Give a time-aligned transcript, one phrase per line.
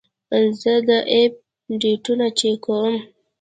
[0.61, 1.33] زه د اپ
[1.81, 2.95] ډیټونه چک کوم.